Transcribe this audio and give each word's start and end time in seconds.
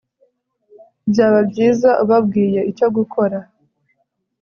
byaba 1.09 1.39
byiza 1.49 1.89
ubabwiye 2.03 2.59
icyo 2.71 2.87
gukora 2.95 3.37